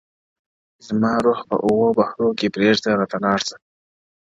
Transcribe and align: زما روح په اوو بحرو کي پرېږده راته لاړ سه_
زما 0.87 1.11
روح 1.25 1.39
په 1.49 1.55
اوو 1.67 1.87
بحرو 1.97 2.29
کي 2.39 2.47
پرېږده 2.53 2.91
راته 2.99 3.17
لاړ 3.23 3.39
سه_ 3.49 3.55